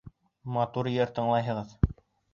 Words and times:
Матур 0.55 0.89
йыр 0.93 1.13
тыңлайһығыҙ. 1.19 1.77